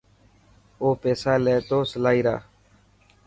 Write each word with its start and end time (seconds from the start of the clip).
او 0.81 0.87
پيسا 1.01 1.33
لي 1.43 1.55
تو 1.67 1.77
سلائي 1.91 2.21
را. 2.25 2.35